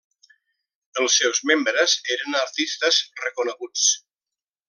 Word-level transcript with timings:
Els 1.01 1.17
seus 1.19 1.41
membres 1.49 1.93
eren 2.15 2.39
artistes 2.41 2.99
reconeguts. 3.27 3.87